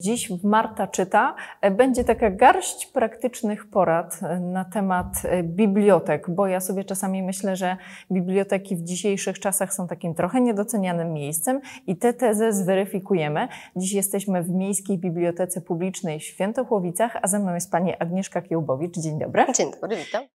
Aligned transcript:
Dziś 0.00 0.32
Marta 0.42 0.86
czyta 0.86 1.34
e, 1.60 1.70
będzie 1.70 2.04
taka 2.04 2.30
garść 2.30 2.86
praktycznych 2.86 3.70
porad 3.70 4.20
e, 4.22 4.40
na 4.40 4.64
temat 4.64 5.06
e, 5.24 5.42
bibliotek, 5.42 6.30
bo 6.30 6.46
ja 6.46 6.60
sobie 6.60 6.84
czasami 6.84 7.22
myślę, 7.22 7.56
że 7.56 7.76
biblioteki 8.12 8.76
w 8.76 8.82
dzisiejszych 8.82 9.38
czasach 9.40 9.74
są 9.74 9.88
takim 9.88 10.14
trochę 10.14 10.40
niedocenianym 10.40 11.12
miejscem 11.12 11.60
i 11.86 11.96
tę 11.96 12.12
tezę 12.12 12.52
zweryfikujemy. 12.52 13.48
Dziś 13.76 13.92
jesteśmy 13.92 14.42
w 14.42 14.50
Miejskiej 14.50 14.98
Bibliotece 14.98 15.60
Publicznej 15.60 16.20
w 16.20 16.24
Świętochłowicach, 16.24 17.16
a 17.22 17.28
ze 17.28 17.38
mną 17.38 17.54
jest 17.54 17.70
pani 17.70 17.94
Agnieszka 17.98 18.42
Kiełbowicz. 18.42 18.98
Dzień 18.98 19.18
dobry. 19.18 19.44
Dzień 19.54 19.70
dobry, 19.80 19.96
witam. 19.96 20.33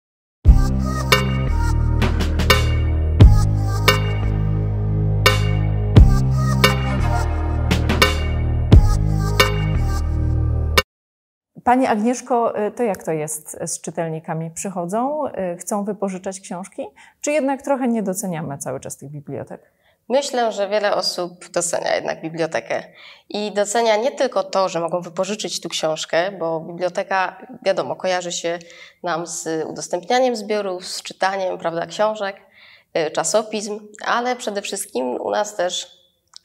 Pani 11.66 11.86
Agnieszko, 11.86 12.58
y, 12.66 12.70
to 12.70 12.82
jak 12.82 13.04
to 13.04 13.12
jest 13.12 13.58
z 13.66 13.80
czytelnikami? 13.80 14.50
Przychodzą, 14.50 15.26
y, 15.26 15.56
chcą 15.56 15.84
wypożyczać 15.84 16.40
książki, 16.40 16.86
czy 17.20 17.32
jednak 17.32 17.62
trochę 17.62 17.88
nie 17.88 18.02
doceniamy 18.02 18.58
cały 18.58 18.80
czas 18.80 18.96
tych 18.96 19.10
bibliotek? 19.10 19.72
Myślę, 20.08 20.52
że 20.52 20.68
wiele 20.68 20.94
osób 20.94 21.48
docenia 21.48 21.94
jednak 21.94 22.22
bibliotekę. 22.22 22.82
I 23.28 23.52
docenia 23.52 23.96
nie 23.96 24.10
tylko 24.10 24.44
to, 24.44 24.68
że 24.68 24.80
mogą 24.80 25.00
wypożyczyć 25.00 25.60
tu 25.60 25.68
książkę, 25.68 26.32
bo 26.32 26.60
biblioteka, 26.60 27.46
wiadomo, 27.62 27.96
kojarzy 27.96 28.32
się 28.32 28.58
nam 29.02 29.26
z 29.26 29.66
udostępnianiem 29.68 30.36
zbiorów, 30.36 30.86
z 30.86 31.02
czytaniem 31.02 31.58
prawda, 31.58 31.86
książek, 31.86 32.36
y, 32.96 33.10
czasopism, 33.10 33.80
ale 34.04 34.36
przede 34.36 34.62
wszystkim 34.62 35.20
u 35.20 35.30
nas 35.30 35.56
też 35.56 35.90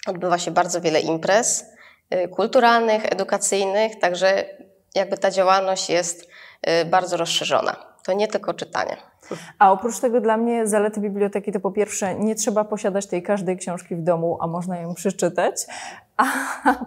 odbywa 0.07 0.37
się 0.37 0.51
bardzo 0.51 0.81
wiele 0.81 0.99
imprez 0.99 1.65
kulturalnych, 2.35 3.05
edukacyjnych, 3.05 3.99
także 3.99 4.45
jakby 4.95 5.17
ta 5.17 5.31
działalność 5.31 5.89
jest 5.89 6.27
y, 6.81 6.85
bardzo 6.85 7.17
rozszerzona. 7.17 7.75
To 8.03 8.13
nie 8.13 8.27
tylko 8.27 8.53
czytanie. 8.53 8.97
A 9.59 9.71
oprócz 9.71 9.99
tego 9.99 10.21
dla 10.21 10.37
mnie 10.37 10.67
zalety 10.67 10.99
biblioteki 10.99 11.51
to 11.51 11.59
po 11.59 11.71
pierwsze 11.71 12.15
nie 12.15 12.35
trzeba 12.35 12.63
posiadać 12.63 13.07
tej 13.07 13.23
każdej 13.23 13.57
książki 13.57 13.95
w 13.95 14.03
domu, 14.03 14.37
a 14.41 14.47
można 14.47 14.77
ją 14.77 14.93
przeczytać, 14.93 15.55
a 16.17 16.25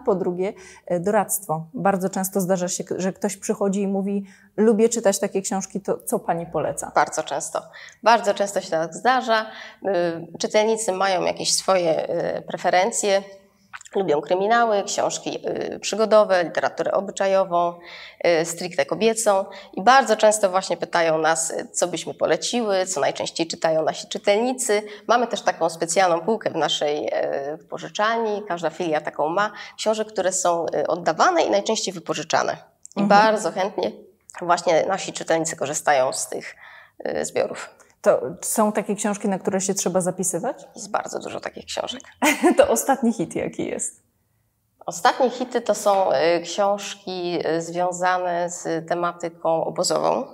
po 0.06 0.14
drugie 0.14 0.52
y, 0.92 1.00
doradztwo. 1.00 1.66
Bardzo 1.74 2.11
często 2.11 2.41
zdarza 2.41 2.69
się, 2.69 2.84
że 2.96 3.12
ktoś 3.12 3.36
przychodzi 3.36 3.83
i 3.83 3.88
mówi 3.88 4.24
lubię 4.56 4.89
czytać 4.89 5.18
takie 5.18 5.42
książki, 5.42 5.80
to 5.80 5.98
co 5.98 6.18
Pani 6.18 6.46
poleca? 6.46 6.92
Bardzo 6.94 7.22
często. 7.22 7.62
Bardzo 8.02 8.34
często 8.34 8.61
się 8.61 8.70
tak 8.70 8.94
zdarza. 8.94 9.46
Y, 9.84 10.39
czytelnicy 10.39 10.92
mają 10.92 11.22
jakieś 11.22 11.55
swoje 11.55 12.08
preferencje, 12.46 13.22
Lubią 13.95 14.20
kryminały, 14.20 14.83
książki 14.83 15.39
y, 15.75 15.78
przygodowe, 15.81 16.45
literaturę 16.45 16.92
obyczajową, 16.92 17.75
y, 18.41 18.45
stricte 18.45 18.86
kobiecą 18.86 19.45
i 19.73 19.83
bardzo 19.83 20.17
często 20.17 20.51
właśnie 20.51 20.77
pytają 20.77 21.19
nas, 21.19 21.51
y, 21.51 21.69
co 21.73 21.89
byśmy 21.89 22.14
poleciły, 22.14 22.86
co 22.86 23.01
najczęściej 23.01 23.47
czytają 23.47 23.83
nasi 23.83 24.09
czytelnicy. 24.09 24.83
Mamy 25.09 25.27
też 25.27 25.42
taką 25.42 25.70
specjalną 25.70 26.20
półkę 26.20 26.51
w 26.51 26.56
naszej 26.56 27.11
pożyczalni, 27.70 28.42
każda 28.48 28.70
filia 28.70 29.01
taką 29.01 29.28
ma, 29.28 29.51
książek, 29.77 30.08
które 30.08 30.33
są 30.33 30.67
oddawane 30.89 31.42
i 31.42 31.51
najczęściej 31.51 31.95
wypożyczane. 31.95 32.56
I 32.97 33.01
mhm. 33.01 33.08
bardzo 33.08 33.53
chętnie 33.53 33.92
właśnie 34.42 34.84
nasi 34.89 35.12
czytelnicy 35.12 35.56
korzystają 35.56 36.12
z 36.12 36.29
tych 36.29 36.56
zbiorów. 37.23 37.73
To 38.05 38.20
są 38.41 38.72
takie 38.72 38.94
książki, 38.94 39.28
na 39.28 39.38
które 39.38 39.60
się 39.60 39.74
trzeba 39.74 40.00
zapisywać? 40.00 40.64
Jest 40.77 40.91
bardzo 40.91 41.19
dużo 41.20 41.41
takich 41.41 41.64
książek. 41.64 42.00
to 42.58 42.69
ostatni 42.69 43.12
hit 43.12 43.36
jaki 43.36 43.66
jest? 43.66 44.02
Ostatnie 44.86 45.30
hity 45.30 45.61
to 45.61 45.74
są 45.74 46.12
y, 46.12 46.41
książki 46.42 47.38
y, 47.48 47.62
związane 47.62 48.50
z 48.50 48.88
tematyką 48.88 49.64
obozową. 49.64 50.27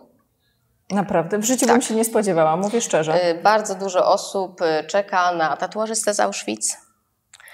Naprawdę? 0.90 1.38
W 1.38 1.44
życiu 1.44 1.66
tak. 1.66 1.74
bym 1.74 1.82
się 1.82 1.94
nie 1.94 2.04
spodziewała, 2.04 2.56
mówię 2.56 2.80
szczerze. 2.80 3.30
Y, 3.30 3.42
bardzo 3.42 3.74
dużo 3.74 4.12
osób 4.12 4.60
czeka 4.88 5.32
na 5.32 5.56
tatuażystę 5.56 6.14
z 6.14 6.20
Auschwitz 6.20 6.89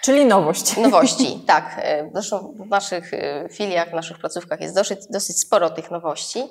Czyli 0.06 0.26
nowość. 0.26 0.76
Nowości, 0.76 1.40
tak. 1.46 1.76
E, 1.78 2.10
zresztą 2.12 2.54
w 2.58 2.68
naszych 2.68 3.14
e, 3.14 3.48
filiach, 3.52 3.90
w 3.90 3.92
naszych 3.92 4.18
placówkach 4.18 4.60
jest 4.60 4.74
dosyć, 4.74 4.98
dosyć 5.10 5.40
sporo 5.40 5.70
tych 5.70 5.90
nowości. 5.90 6.44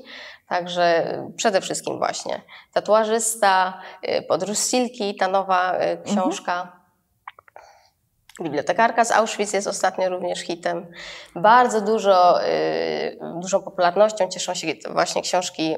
Także 0.50 1.18
przede 1.38 1.62
wszystkim 1.62 1.98
właśnie 1.98 2.42
tatuażysta, 2.74 3.82
e, 4.02 4.22
podróż 4.22 4.58
Silki, 4.58 5.16
ta 5.16 5.28
nowa 5.28 5.76
książka. 6.06 6.54
Mhm. 6.62 6.72
Bibliotekarka 8.42 9.06
z 9.06 9.12
Auschwitz 9.12 9.54
jest 9.54 9.68
ostatnio 9.68 10.10
również 10.10 10.40
hitem. 10.40 10.88
Bardzo 11.36 11.82
dużo, 11.82 12.40
dużą 13.42 13.64
popularnością 13.64 14.28
cieszą 14.28 14.54
się 14.54 14.68
właśnie 14.90 15.22
książki 15.22 15.76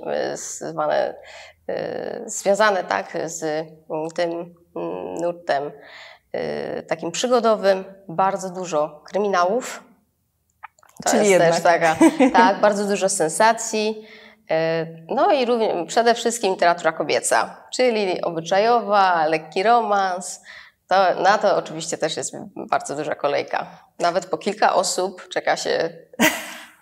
zwane, 0.61 1.15
związane 2.25 2.83
tak, 2.83 3.17
z 3.25 3.67
tym 4.15 4.55
nurtem 5.21 5.71
Y, 5.71 6.16
takim 6.87 7.11
przygodowym, 7.11 7.83
bardzo 8.07 8.49
dużo 8.49 9.01
kryminałów. 9.05 9.83
To 11.03 11.09
Czyli 11.09 11.29
jest 11.29 11.31
jednak. 11.31 11.53
też 11.53 11.63
taka, 11.63 11.95
tak, 12.39 12.61
bardzo 12.61 12.85
dużo 12.85 13.09
sensacji. 13.09 14.07
Y, 14.51 15.05
no 15.09 15.31
i 15.31 15.45
również, 15.45 15.87
przede 15.87 16.15
wszystkim 16.15 16.51
literatura 16.51 16.91
kobieca, 16.91 17.63
czyli 17.73 18.21
obyczajowa, 18.21 19.25
lekki 19.25 19.63
romans. 19.63 20.41
To, 20.87 21.21
na 21.21 21.37
to 21.37 21.57
oczywiście 21.57 21.97
też 21.97 22.17
jest 22.17 22.33
bardzo 22.55 22.95
duża 22.95 23.15
kolejka. 23.15 23.67
Nawet 23.99 24.25
po 24.25 24.37
kilka 24.37 24.73
osób 24.73 25.29
czeka 25.29 25.57
się 25.57 25.89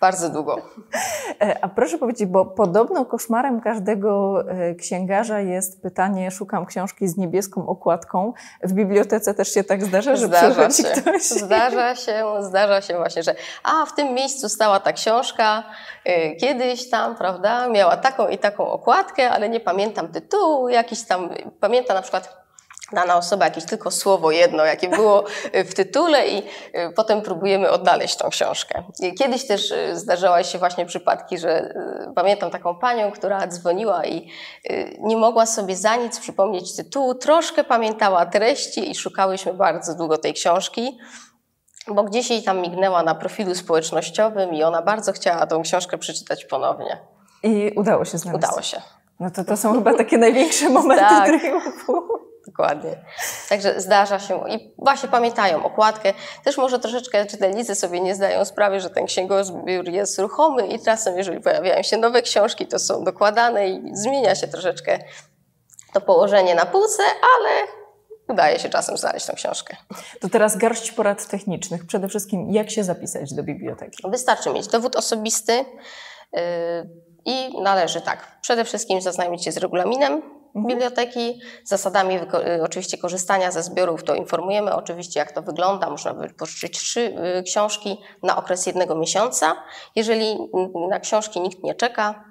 bardzo 0.00 0.28
długo. 0.28 0.56
E, 1.40 1.64
a 1.64 1.68
proszę 1.68 1.98
powiedzieć, 1.98 2.26
bo 2.26 2.44
podobno 2.46 3.04
koszmarem 3.04 3.60
każdego 3.60 4.42
e, 4.50 4.74
księgarza 4.74 5.40
jest 5.40 5.82
pytanie, 5.82 6.30
szukam 6.30 6.66
książki 6.66 7.08
z 7.08 7.16
niebieską 7.16 7.66
okładką. 7.66 8.32
W 8.62 8.72
bibliotece 8.72 9.34
też 9.34 9.54
się 9.54 9.64
tak 9.64 9.84
zdarza, 9.84 10.16
że 10.16 10.26
zdarza 10.26 10.70
się. 10.70 10.84
ktoś. 10.84 11.22
Zdarza 11.22 11.94
się, 11.94 12.24
zdarza 12.40 12.80
się 12.80 12.96
właśnie, 12.96 13.22
że 13.22 13.34
a 13.62 13.86
w 13.86 13.94
tym 13.94 14.14
miejscu 14.14 14.48
stała 14.48 14.80
ta 14.80 14.92
książka 14.92 15.62
e, 16.04 16.36
kiedyś 16.36 16.90
tam, 16.90 17.16
prawda, 17.16 17.68
miała 17.68 17.96
taką 17.96 18.28
i 18.28 18.38
taką 18.38 18.70
okładkę, 18.70 19.30
ale 19.30 19.48
nie 19.48 19.60
pamiętam 19.60 20.08
tytułu, 20.08 20.68
jakiś 20.68 21.02
tam, 21.02 21.30
pamiętam 21.60 21.96
na 21.96 22.02
przykład 22.02 22.45
dana 22.92 23.16
osoba 23.16 23.44
jakieś 23.44 23.64
tylko 23.64 23.90
słowo 23.90 24.30
jedno, 24.30 24.64
jakie 24.64 24.88
było 24.88 25.24
w 25.54 25.74
tytule 25.74 26.28
i 26.28 26.38
y, 26.38 26.42
potem 26.96 27.22
próbujemy 27.22 27.70
odnaleźć 27.70 28.16
tą 28.16 28.28
książkę. 28.28 28.82
Kiedyś 29.18 29.46
też 29.46 29.70
y, 29.70 29.96
zdarzały 29.98 30.44
się 30.44 30.58
właśnie 30.58 30.86
przypadki, 30.86 31.38
że 31.38 31.74
pamiętam 32.14 32.50
taką 32.50 32.78
panią, 32.78 33.12
która 33.12 33.46
dzwoniła 33.46 34.06
i 34.06 34.30
nie 35.00 35.16
mogła 35.16 35.46
sobie 35.46 35.76
za 35.76 35.96
nic 35.96 36.20
przypomnieć 36.20 36.76
tytułu, 36.76 37.14
troszkę 37.14 37.64
pamiętała 37.64 38.26
treści 38.26 38.90
i 38.90 38.94
szukałyśmy 38.94 39.54
bardzo 39.54 39.94
długo 39.94 40.18
tej 40.18 40.34
książki, 40.34 40.98
bo 41.88 42.04
gdzieś 42.04 42.30
jej 42.30 42.42
tam 42.42 42.60
mignęła 42.60 43.02
na 43.02 43.14
profilu 43.14 43.54
społecznościowym 43.54 44.54
i 44.54 44.62
ona 44.62 44.82
bardzo 44.82 45.12
chciała 45.12 45.46
tą 45.46 45.62
książkę 45.62 45.98
przeczytać 45.98 46.44
ponownie. 46.44 46.98
I 47.42 47.72
udało 47.76 48.04
się 48.04 48.18
znaleźć. 48.18 48.44
Udało 48.44 48.62
się. 48.62 48.82
No 49.20 49.30
to 49.30 49.44
to 49.44 49.56
są 49.56 49.72
chyba 49.72 49.94
takie 49.94 50.18
największe 50.18 50.68
momenty 50.68 51.04
tak. 51.04 51.26
triumfu. 51.26 52.15
Dokładnie. 52.58 52.96
Także 53.48 53.80
zdarza 53.80 54.18
się 54.18 54.48
i 54.48 54.74
właśnie 54.78 55.08
pamiętają 55.08 55.64
okładkę. 55.64 56.12
Też 56.44 56.58
może 56.58 56.78
troszeczkę 56.78 57.26
czytelnicy 57.26 57.74
sobie 57.74 58.00
nie 58.00 58.14
zdają 58.14 58.44
sprawy, 58.44 58.80
że 58.80 58.90
ten 58.90 59.06
księgozbiór 59.06 59.88
jest 59.88 60.18
ruchomy 60.18 60.66
i 60.66 60.80
czasem, 60.80 61.18
jeżeli 61.18 61.40
pojawiają 61.40 61.82
się 61.82 61.96
nowe 61.96 62.22
książki, 62.22 62.66
to 62.66 62.78
są 62.78 63.04
dokładane 63.04 63.68
i 63.68 63.96
zmienia 63.96 64.34
się 64.34 64.48
troszeczkę 64.48 64.98
to 65.92 66.00
położenie 66.00 66.54
na 66.54 66.66
półce, 66.66 67.02
ale 67.36 67.50
udaje 68.28 68.58
się 68.58 68.68
czasem 68.68 68.96
znaleźć 68.96 69.26
tą 69.26 69.34
książkę. 69.34 69.76
To 70.20 70.28
teraz 70.28 70.56
garść 70.56 70.92
porad 70.92 71.26
technicznych. 71.26 71.86
Przede 71.86 72.08
wszystkim, 72.08 72.50
jak 72.50 72.70
się 72.70 72.84
zapisać 72.84 73.34
do 73.34 73.42
biblioteki? 73.42 74.02
Wystarczy 74.10 74.50
mieć 74.50 74.66
dowód 74.66 74.96
osobisty 74.96 75.52
yy, 76.32 76.40
i 77.24 77.62
należy 77.62 78.00
tak, 78.00 78.38
przede 78.40 78.64
wszystkim 78.64 79.00
zaznajomić 79.00 79.44
się 79.44 79.52
z 79.52 79.56
regulaminem. 79.56 80.35
Biblioteki. 80.56 81.40
Zasadami 81.64 82.16
y, 82.16 82.62
oczywiście 82.62 82.98
korzystania 82.98 83.50
ze 83.50 83.62
zbiorów 83.62 84.04
to 84.04 84.14
informujemy 84.14 84.74
oczywiście, 84.74 85.20
jak 85.20 85.32
to 85.32 85.42
wygląda. 85.42 85.90
Można 85.90 86.14
wypożyczyć 86.14 86.78
trzy 86.78 87.00
y, 87.38 87.42
książki 87.42 88.00
na 88.22 88.36
okres 88.36 88.66
jednego 88.66 88.94
miesiąca. 88.94 89.56
Jeżeli 89.94 90.38
na 90.88 91.00
książki 91.00 91.40
nikt 91.40 91.62
nie 91.62 91.74
czeka, 91.74 92.24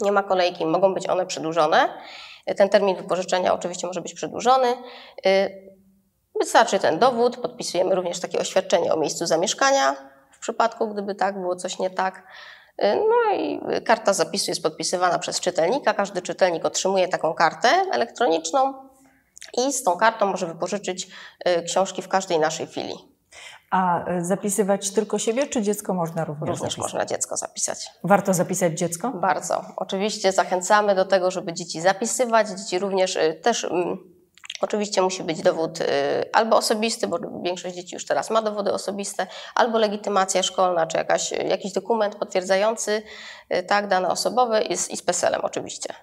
nie 0.00 0.12
ma 0.12 0.22
kolejki, 0.22 0.66
mogą 0.66 0.94
być 0.94 1.08
one 1.08 1.26
przedłużone. 1.26 1.88
Ten 2.56 2.68
termin 2.68 2.96
wypożyczenia 2.96 3.54
oczywiście 3.54 3.86
może 3.86 4.00
być 4.00 4.14
przedłużony. 4.14 4.74
Y, 5.26 5.72
wystarczy 6.40 6.78
ten 6.78 6.98
dowód, 6.98 7.36
podpisujemy 7.36 7.94
również 7.94 8.20
takie 8.20 8.38
oświadczenie 8.38 8.94
o 8.94 8.96
miejscu 8.96 9.26
zamieszkania 9.26 9.96
w 10.30 10.38
przypadku, 10.38 10.88
gdyby 10.88 11.14
tak 11.14 11.40
było 11.40 11.56
coś 11.56 11.78
nie 11.78 11.90
tak. 11.90 12.22
Y, 12.84 12.96
no 12.96 13.36
i 13.36 13.60
karta 13.84 14.12
zapisu 14.12 14.50
jest 14.50 14.62
podpisywana 14.62 15.18
przez 15.18 15.40
czytelnika. 15.40 15.94
Każdy 15.94 16.22
czytelnik 16.22 16.64
otrzymuje 16.64 17.08
taką 17.08 17.34
kartę 17.34 17.68
elektroniczną 17.92 18.74
i 19.58 19.72
z 19.72 19.82
tą 19.82 19.96
kartą 19.96 20.26
może 20.26 20.46
wypożyczyć 20.46 21.08
y, 21.48 21.62
książki 21.62 22.02
w 22.02 22.08
każdej 22.08 22.38
naszej 22.38 22.66
filii. 22.66 23.12
A 23.70 24.04
e, 24.04 24.24
zapisywać 24.24 24.90
tylko 24.90 25.18
siebie, 25.18 25.46
czy 25.46 25.62
dziecko 25.62 25.94
można 25.94 26.24
również 26.24 26.48
Również 26.48 26.60
zapisać? 26.60 26.78
można 26.78 27.06
dziecko 27.06 27.36
zapisać. 27.36 27.90
Warto 28.04 28.34
zapisać 28.34 28.78
dziecko? 28.78 29.10
Bardzo. 29.10 29.64
Oczywiście 29.76 30.32
zachęcamy 30.32 30.94
do 30.94 31.04
tego, 31.04 31.30
żeby 31.30 31.52
dzieci 31.52 31.80
zapisywać. 31.80 32.48
Dzieci 32.48 32.78
również 32.78 33.16
y, 33.16 33.40
też. 33.42 33.66
Oczywiście 34.62 35.02
musi 35.02 35.22
być 35.22 35.42
dowód 35.42 35.80
y, 35.80 35.84
albo 36.32 36.56
osobisty, 36.56 37.06
bo 37.06 37.18
większość 37.42 37.74
dzieci 37.74 37.94
już 37.94 38.06
teraz 38.06 38.30
ma 38.30 38.42
dowody 38.42 38.72
osobiste, 38.72 39.26
albo 39.54 39.78
legitymacja 39.78 40.42
szkolna, 40.42 40.86
czy 40.86 40.96
jakaś, 40.96 41.32
jakiś 41.32 41.72
dokument 41.72 42.14
potwierdzający 42.16 43.02
y, 43.54 43.62
tak, 43.62 43.88
dane 43.88 44.08
osobowe 44.08 44.62
i 44.62 44.76
z, 44.76 44.90
i 44.90 44.96
z 44.96 45.02
PESEL-em 45.02 45.40
oczywiście. 45.44 45.94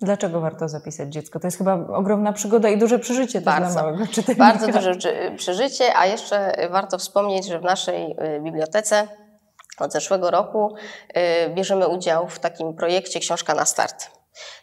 Dlaczego 0.00 0.40
warto 0.40 0.68
zapisać 0.68 1.12
dziecko? 1.12 1.40
To 1.40 1.46
jest 1.46 1.58
chyba 1.58 1.74
ogromna 1.74 2.32
przygoda 2.32 2.68
i 2.68 2.78
duże 2.78 2.98
przeżycie 2.98 3.40
Bardzo. 3.40 3.72
dla 3.72 3.82
małego 3.82 4.06
czytelnika. 4.06 4.44
Bardzo 4.44 4.66
duże 4.66 4.96
czy- 4.96 5.32
przeżycie, 5.36 5.96
a 5.96 6.06
jeszcze 6.06 6.68
warto 6.70 6.98
wspomnieć, 6.98 7.46
że 7.46 7.58
w 7.58 7.62
naszej 7.62 8.10
y, 8.36 8.40
bibliotece 8.40 9.08
od 9.78 9.92
zeszłego 9.92 10.30
roku 10.30 10.74
y, 11.46 11.50
bierzemy 11.54 11.88
udział 11.88 12.28
w 12.28 12.38
takim 12.38 12.74
projekcie 12.74 13.20
Książka 13.20 13.54
na 13.54 13.64
start. 13.64 14.10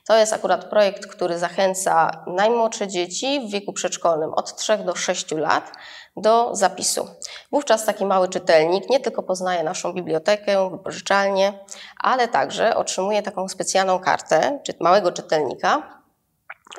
To 0.08 0.18
jest 0.18 0.34
akurat 0.34 0.66
projekt, 0.66 1.08
który 1.08 1.40
zachęca 1.40 2.24
najmłodsze 2.28 2.88
dzieci 2.88 3.48
w 3.48 3.52
wieku 3.52 3.74
przedszkolnym 3.74 4.34
od 4.34 4.56
3 4.56 4.78
do 4.78 4.96
6 4.96 5.31
lat 5.31 5.72
do 6.18 6.56
zapisu. 6.56 7.08
Wówczas 7.52 7.86
taki 7.86 8.06
mały 8.06 8.28
czytelnik 8.28 8.90
nie 8.90 9.00
tylko 9.00 9.24
poznaje 9.24 9.64
naszą 9.64 9.94
bibliotekę, 9.94 10.70
wypożyczalnię, 10.70 11.54
ale 12.00 12.28
także 12.28 12.75
otrzymuje 12.75 13.22
taką 13.22 13.48
specjalną 13.48 14.00
kartę 14.00 14.60
czy 14.64 14.74
małego 14.80 15.12
czytelnika, 15.12 16.03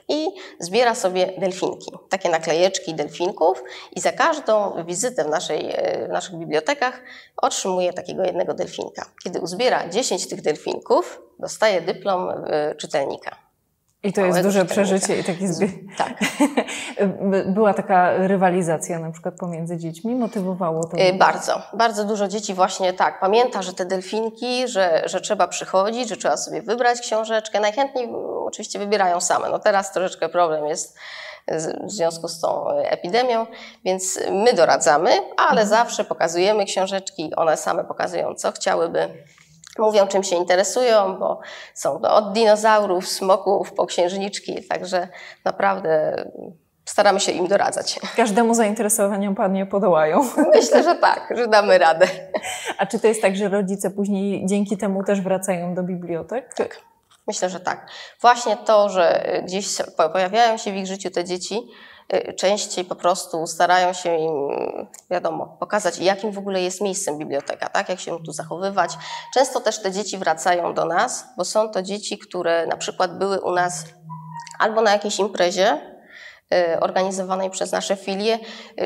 i 0.09 0.29
zbiera 0.61 0.95
sobie 0.95 1.33
delfinki, 1.39 1.93
takie 2.09 2.29
naklejeczki 2.29 2.95
delfinków 2.95 3.63
i 3.93 4.01
za 4.01 4.13
każdą 4.13 4.85
wizytę 4.85 5.25
w, 5.25 5.29
naszej, 5.29 5.71
e, 5.73 6.07
w 6.09 6.11
naszych 6.11 6.37
bibliotekach 6.37 7.03
otrzymuje 7.37 7.93
takiego 7.93 8.25
jednego 8.25 8.55
delfinka. 8.55 9.11
Kiedy 9.25 9.41
uzbiera 9.41 9.89
10 9.89 10.29
tych 10.29 10.43
delfinków, 10.43 11.23
dostaje 11.39 11.81
dyplom 11.81 12.31
e, 12.31 12.75
czytelnika. 12.75 13.54
I 14.05 14.13
to 14.13 14.21
jest 14.21 14.43
duże 14.43 14.65
przeżycie 14.65 15.19
i 15.21 15.25
taki 15.25 15.49
zbieg. 15.49 15.71
Tak. 15.99 16.13
Była 17.55 17.75
taka 17.75 18.27
rywalizacja 18.27 18.99
na 18.99 19.11
przykład 19.11 19.35
pomiędzy 19.39 19.77
dziećmi, 19.77 20.15
motywowało 20.15 20.85
to? 20.85 20.97
Y, 20.97 21.13
Bardzo, 21.13 21.63
bardzo 21.73 22.05
dużo 22.05 22.29
dzieci 22.29 22.55
właśnie 22.55 22.93
tak 22.93 23.21
pamięta, 23.21 23.63
że 23.63 23.73
te 23.73 23.87
delfinki, 23.87 24.69
że, 24.69 25.03
że 25.07 25.21
trzeba 25.21 25.49
przychodzić, 25.49 26.09
że 26.09 26.17
trzeba 26.17 26.37
sobie 26.37 26.63
wybrać 26.63 27.01
książeczkę. 27.01 27.61
Najchętniej 27.61 28.09
oczywiście 28.47 28.79
wybierają 28.79 29.21
same. 29.21 29.49
No 29.51 29.59
teraz 29.59 29.93
troszeczkę 29.93 30.29
problem 30.29 30.67
jest 30.67 30.99
w 31.87 31.91
związku 31.91 32.29
z 32.29 32.41
tą 32.41 32.71
y, 32.71 32.91
epidemią, 32.91 33.47
więc 33.85 34.19
my 34.31 34.53
doradzamy, 34.53 35.11
ale 35.37 35.67
zawsze 35.67 36.05
pokazujemy 36.05 36.65
książeczki, 36.65 37.33
one 37.37 37.57
same 37.57 37.85
pokazują, 37.85 38.35
co 38.35 38.53
chciałyby. 38.53 39.09
Mówią, 39.79 40.07
czym 40.07 40.23
się 40.23 40.37
interesują, 40.37 41.19
bo 41.19 41.41
są 41.75 42.01
to 42.01 42.15
od 42.15 42.33
dinozaurów, 42.33 43.09
smoków 43.09 43.73
po 43.73 43.87
księżniczki, 43.87 44.65
także 44.69 45.09
naprawdę 45.45 46.25
staramy 46.85 47.21
się 47.21 47.33
im 47.33 47.47
doradzać. 47.47 48.01
Każdemu 48.17 48.55
zainteresowaniom 48.55 49.35
Panie 49.35 49.67
podołają. 49.67 50.21
Myślę, 50.55 50.83
że 50.83 50.95
tak, 50.95 51.35
że 51.37 51.49
damy 51.49 51.79
radę. 51.79 52.07
A 52.79 52.87
czy 52.87 52.99
to 52.99 53.07
jest 53.07 53.23
tak, 53.23 53.37
że 53.37 53.49
rodzice 53.49 53.91
później 53.91 54.47
dzięki 54.47 54.77
temu 54.77 55.05
też 55.05 55.21
wracają 55.21 55.75
do 55.75 55.83
bibliotek? 55.83 56.55
Tak. 56.55 56.94
Myślę, 57.27 57.51
że 57.51 57.61
tak. 57.61 57.91
Właśnie 58.21 58.57
to, 58.57 58.89
że 58.89 59.37
y, 59.39 59.43
gdzieś 59.43 59.67
po- 59.97 60.11
pojawiają 60.11 60.57
się 60.57 60.73
w 60.73 60.77
ich 60.77 60.87
życiu 60.87 61.11
te 61.11 61.25
dzieci, 61.25 61.61
y, 62.15 62.33
częściej 62.33 62.85
po 62.85 62.97
prostu 62.97 63.47
starają 63.47 63.93
się 63.93 64.17
im, 64.17 64.49
wiadomo, 65.11 65.57
pokazać, 65.61 65.99
jakim 65.99 66.33
w 66.33 66.39
ogóle 66.39 66.63
jest 66.63 66.81
miejscem 66.81 67.19
biblioteka, 67.19 67.69
tak? 67.69 67.89
jak 67.89 68.01
się 68.01 68.19
tu 68.25 68.33
zachowywać. 68.33 68.97
Często 69.35 69.61
też 69.61 69.83
te 69.83 69.93
dzieci 69.93 70.19
wracają 70.19 70.75
do 70.75 70.85
nas, 70.85 71.25
bo 71.37 71.45
są 71.45 71.69
to 71.69 71.83
dzieci, 71.83 72.19
które 72.19 72.67
na 72.67 72.77
przykład 72.77 73.19
były 73.19 73.41
u 73.41 73.53
nas 73.53 73.85
albo 74.59 74.81
na 74.81 74.93
jakiejś 74.93 75.19
imprezie 75.19 75.81
y, 76.55 76.81
organizowanej 76.81 77.51
przez 77.51 77.73
nasze 77.73 77.97
filie, 77.97 78.39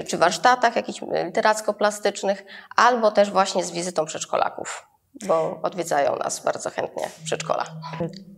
czy 0.08 0.18
warsztatach 0.18 0.76
jakichś 0.76 1.00
literacko-plastycznych, 1.02 2.44
albo 2.76 3.10
też 3.10 3.30
właśnie 3.30 3.64
z 3.64 3.70
wizytą 3.70 4.04
przedszkolaków, 4.04 4.87
bo 5.26 5.60
odwiedzają 5.62 6.16
nas 6.16 6.44
bardzo 6.44 6.70
chętnie 6.70 7.08
w 7.08 7.24
przedszkola. 7.24 7.64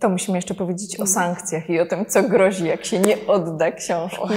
To 0.01 0.09
musimy 0.09 0.39
jeszcze 0.39 0.55
powiedzieć 0.55 1.01
o 1.01 1.07
sankcjach 1.07 1.71
i 1.71 1.81
o 1.81 1.87
tym, 1.87 2.07
co 2.07 2.23
grozi, 2.23 2.67
jak 2.67 2.85
się 2.85 2.99
nie 2.99 3.27
odda 3.27 3.73
książki, 3.73 4.35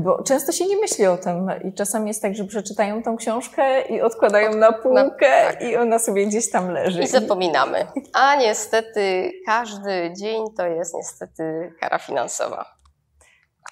bo 0.00 0.22
często 0.22 0.52
się 0.52 0.66
nie 0.66 0.76
myśli 0.76 1.06
o 1.06 1.16
tym 1.16 1.50
i 1.64 1.74
czasami 1.74 2.08
jest 2.08 2.22
tak, 2.22 2.34
że 2.34 2.44
przeczytają 2.44 3.02
tą 3.02 3.16
książkę 3.16 3.82
i 3.82 4.00
odkładają 4.00 4.54
na 4.54 4.72
półkę 4.72 5.46
tak. 5.46 5.62
i 5.62 5.76
ona 5.76 5.98
sobie 5.98 6.26
gdzieś 6.26 6.50
tam 6.50 6.70
leży. 6.70 7.02
I 7.02 7.06
zapominamy. 7.06 7.86
A 8.12 8.36
niestety 8.36 9.32
każdy 9.46 10.12
dzień 10.20 10.44
to 10.56 10.66
jest 10.66 10.94
niestety 10.94 11.72
kara 11.80 11.98
finansowa. 11.98 12.64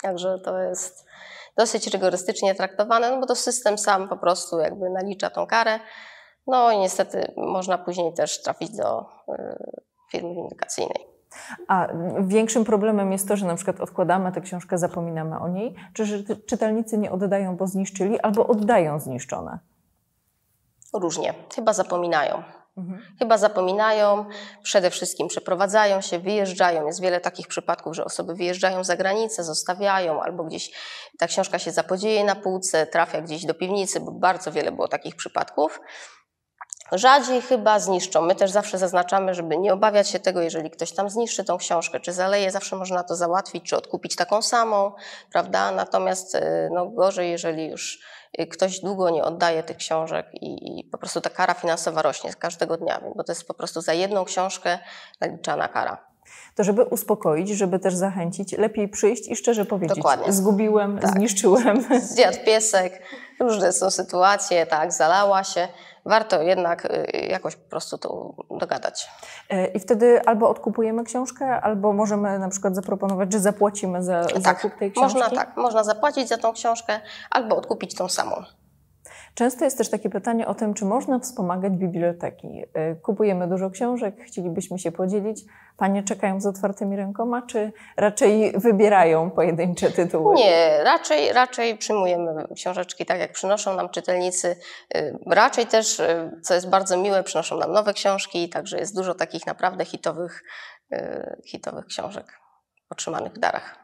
Także 0.02 0.38
to 0.44 0.58
jest 0.58 1.04
dosyć 1.56 1.86
rygorystycznie 1.86 2.54
traktowane, 2.54 3.10
no 3.10 3.20
bo 3.20 3.26
to 3.26 3.34
system 3.34 3.78
sam 3.78 4.08
po 4.08 4.16
prostu 4.16 4.58
jakby 4.58 4.90
nalicza 4.90 5.30
tą 5.30 5.46
karę. 5.46 5.80
No 6.46 6.72
i 6.72 6.78
niestety 6.78 7.32
można 7.36 7.78
później 7.78 8.14
też 8.14 8.42
trafić 8.42 8.76
do 8.76 9.00
y, 9.00 9.82
firmy 10.10 10.34
windykacyjnej. 10.34 11.06
A 11.68 11.88
większym 12.20 12.64
problemem 12.64 13.12
jest 13.12 13.28
to, 13.28 13.36
że 13.36 13.46
na 13.46 13.54
przykład 13.54 13.80
odkładamy 13.80 14.32
tę 14.32 14.40
książkę, 14.40 14.78
zapominamy 14.78 15.38
o 15.38 15.48
niej, 15.48 15.74
czy 15.94 16.24
czytelnicy 16.46 16.98
nie 16.98 17.10
oddają, 17.10 17.56
bo 17.56 17.66
zniszczyli, 17.66 18.20
albo 18.20 18.46
oddają 18.46 19.00
zniszczone. 19.00 19.58
Różnie. 20.92 21.34
Chyba 21.54 21.72
zapominają. 21.72 22.42
Mhm. 22.80 23.02
Chyba 23.18 23.38
zapominają, 23.38 24.24
przede 24.62 24.90
wszystkim 24.90 25.28
przeprowadzają 25.28 26.00
się, 26.00 26.18
wyjeżdżają. 26.18 26.86
Jest 26.86 27.00
wiele 27.00 27.20
takich 27.20 27.48
przypadków, 27.48 27.96
że 27.96 28.04
osoby 28.04 28.34
wyjeżdżają 28.34 28.84
za 28.84 28.96
granicę, 28.96 29.44
zostawiają, 29.44 30.22
albo 30.22 30.44
gdzieś 30.44 30.70
ta 31.18 31.26
książka 31.26 31.58
się 31.58 31.70
zapodzieje 31.70 32.24
na 32.24 32.34
półce, 32.34 32.86
trafia 32.86 33.20
gdzieś 33.20 33.44
do 33.46 33.54
piwnicy, 33.54 34.00
bo 34.00 34.12
bardzo 34.12 34.52
wiele 34.52 34.72
było 34.72 34.88
takich 34.88 35.16
przypadków. 35.16 35.80
Rzadziej 36.92 37.42
chyba 37.42 37.78
zniszczą. 37.78 38.22
My 38.22 38.34
też 38.34 38.50
zawsze 38.50 38.78
zaznaczamy, 38.78 39.34
żeby 39.34 39.58
nie 39.58 39.72
obawiać 39.72 40.08
się 40.08 40.18
tego, 40.18 40.40
jeżeli 40.40 40.70
ktoś 40.70 40.92
tam 40.92 41.10
zniszczy 41.10 41.44
tą 41.44 41.58
książkę, 41.58 42.00
czy 42.00 42.12
zaleje, 42.12 42.50
zawsze 42.50 42.76
można 42.76 43.04
to 43.04 43.16
załatwić, 43.16 43.64
czy 43.64 43.76
odkupić 43.76 44.16
taką 44.16 44.42
samą, 44.42 44.92
prawda? 45.32 45.70
Natomiast 45.70 46.34
y, 46.34 46.68
no, 46.72 46.86
gorzej, 46.86 47.30
jeżeli 47.30 47.70
już 47.70 48.00
y, 48.40 48.46
ktoś 48.46 48.80
długo 48.80 49.10
nie 49.10 49.24
oddaje 49.24 49.62
tych 49.62 49.76
książek 49.76 50.26
i, 50.34 50.78
i 50.78 50.84
po 50.84 50.98
prostu 50.98 51.20
ta 51.20 51.30
kara 51.30 51.54
finansowa 51.54 52.02
rośnie 52.02 52.32
z 52.32 52.36
każdego 52.36 52.76
dnia, 52.76 53.00
bo 53.16 53.24
to 53.24 53.32
jest 53.32 53.46
po 53.46 53.54
prostu 53.54 53.80
za 53.80 53.92
jedną 53.92 54.24
książkę 54.24 54.78
naliczana 55.20 55.68
kara. 55.68 56.09
To 56.54 56.64
żeby 56.64 56.84
uspokoić, 56.84 57.48
żeby 57.48 57.78
też 57.78 57.94
zachęcić, 57.94 58.52
lepiej 58.52 58.88
przyjść 58.88 59.28
i 59.28 59.36
szczerze 59.36 59.64
powiedzieć, 59.64 59.96
Dokładnie. 59.96 60.32
zgubiłem, 60.32 60.98
Tak. 60.98 61.10
zniszczyłem. 61.10 61.84
Zjadł 62.14 62.38
piesek, 62.46 63.02
różne 63.40 63.72
są 63.72 63.90
sytuacje, 63.90 64.66
tak, 64.66 64.92
zalała 64.92 65.44
się. 65.44 65.68
Warto 66.04 66.42
jednak 66.42 66.84
y, 66.84 67.26
jakoś 67.28 67.56
po 67.56 67.70
prostu 67.70 67.98
to 67.98 68.34
dogadać. 68.58 69.08
E, 69.50 69.66
I 69.66 69.80
wtedy 69.80 70.22
albo 70.26 70.50
odkupujemy 70.50 71.04
książkę, 71.04 71.60
albo 71.60 71.92
możemy 71.92 72.38
na 72.38 72.48
przykład 72.48 72.74
zaproponować, 72.74 73.32
że 73.32 73.40
zapłacimy 73.40 74.02
za 74.02 74.22
zakup 74.36 74.74
tej 74.78 74.92
książki. 74.92 75.18
Można 75.18 75.36
tak, 75.36 75.56
można 75.56 75.84
zapłacić 75.84 76.28
za 76.28 76.38
tą 76.38 76.52
książkę 76.52 77.00
albo 77.30 77.56
odkupić 77.56 77.94
tą 77.94 78.08
samą. 78.08 78.42
Często 79.34 79.64
jest 79.64 79.78
też 79.78 79.90
takie 79.90 80.10
pytanie 80.10 80.46
o 80.46 80.54
tym, 80.54 80.74
czy 80.74 80.84
można 80.84 81.18
wspomagać 81.18 81.72
biblioteki. 81.72 82.64
E, 82.74 82.94
Kupujemy 82.94 83.48
dużo 83.48 83.70
książek, 83.70 84.14
chcielibyśmy 84.26 84.78
się 84.78 84.92
podzielić. 84.92 85.40
Panie 85.76 86.02
czekają 86.02 86.40
z 86.40 86.46
otwartymi 86.46 86.96
rękoma, 86.96 87.42
czy 87.42 87.72
raczej 87.96 88.52
wybierają 88.56 89.30
pojedyncze 89.30 89.90
tytuły? 89.90 90.34
Nie, 90.34 90.84
raczej, 90.84 91.32
raczej 91.32 91.76
przyjmujemy 91.78 92.44
książeczki 92.54 93.06
tak, 93.06 93.20
jak 93.20 93.32
przynoszą 93.32 93.76
nam 93.76 93.88
czytelnicy. 93.88 94.56
Y, 94.96 95.18
Raczej 95.26 95.66
też, 95.66 96.00
y, 96.00 96.40
co 96.42 96.54
jest 96.54 96.68
bardzo 96.70 96.96
miłe, 96.96 97.22
przynoszą 97.22 97.56
nam 97.58 97.72
nowe 97.72 97.92
książki, 97.92 98.48
także 98.48 98.78
jest 98.78 98.96
dużo 98.96 99.14
takich 99.14 99.46
naprawdę 99.46 99.84
hitowych, 99.84 100.42
y, 100.92 101.42
hitowych 101.46 101.86
książek 101.86 102.40
otrzymanych 102.90 103.32
w 103.32 103.38
darach. 103.38 103.79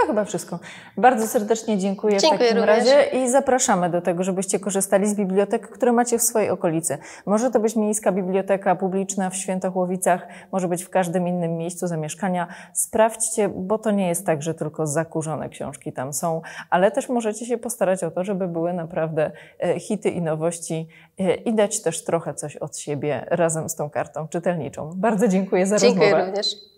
To 0.00 0.06
chyba 0.06 0.24
wszystko. 0.24 0.58
Bardzo 0.96 1.26
serdecznie 1.26 1.78
dziękuję, 1.78 2.18
Dziękuję 2.18 2.50
w 2.50 2.54
takim 2.54 2.56
również. 2.68 2.76
razie 2.78 3.02
i 3.02 3.30
zapraszamy 3.30 3.90
do 3.90 4.00
tego, 4.00 4.24
żebyście 4.24 4.60
korzystali 4.60 5.06
z 5.06 5.14
bibliotek, 5.14 5.68
które 5.68 5.92
macie 5.92 6.18
w 6.18 6.22
swojej 6.22 6.50
okolicy. 6.50 6.98
Może 7.26 7.50
to 7.50 7.60
być 7.60 7.76
miejska 7.76 8.12
biblioteka 8.12 8.76
publiczna 8.76 9.30
w 9.30 9.36
Świętochłowicach, 9.36 10.26
może 10.52 10.68
być 10.68 10.84
w 10.84 10.90
każdym 10.90 11.28
innym 11.28 11.56
miejscu 11.56 11.86
zamieszkania. 11.86 12.46
Sprawdźcie, 12.72 13.48
bo 13.48 13.78
to 13.78 13.90
nie 13.90 14.08
jest 14.08 14.26
tak, 14.26 14.42
że 14.42 14.54
tylko 14.54 14.86
zakurzone 14.86 15.48
książki 15.48 15.92
tam 15.92 16.12
są, 16.12 16.42
ale 16.70 16.90
też 16.90 17.08
możecie 17.08 17.46
się 17.46 17.58
postarać 17.58 18.04
o 18.04 18.10
to, 18.10 18.24
żeby 18.24 18.48
były 18.48 18.72
naprawdę 18.72 19.30
e, 19.60 19.80
hity 19.80 20.10
i 20.10 20.22
nowości 20.22 20.88
e, 21.18 21.34
i 21.34 21.54
dać 21.54 21.82
też 21.82 22.04
trochę 22.04 22.34
coś 22.34 22.56
od 22.56 22.78
siebie 22.78 23.26
razem 23.30 23.68
z 23.68 23.74
tą 23.74 23.90
kartą 23.90 24.28
czytelniczą. 24.28 24.92
Bardzo 24.96 25.28
dziękuję 25.28 25.66
za 25.66 25.76
Dziękuję 25.78 26.10
rozmowę. 26.10 26.26
również. 26.26 26.77